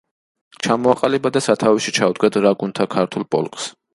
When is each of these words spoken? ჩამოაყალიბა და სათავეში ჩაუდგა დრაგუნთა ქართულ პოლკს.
ჩამოაყალიბა 0.67 1.31
და 1.35 1.43
სათავეში 1.49 1.95
ჩაუდგა 1.99 2.31
დრაგუნთა 2.39 2.91
ქართულ 2.97 3.29
პოლკს. 3.37 3.71